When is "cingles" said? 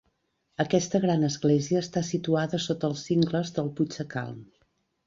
3.11-3.57